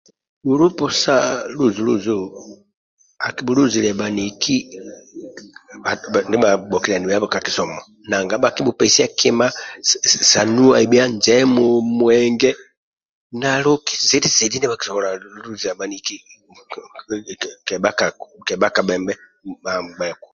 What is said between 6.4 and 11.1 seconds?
agbbokiliani yabho ka kisomo nanga bhakibhupesia kima manuwai tabhi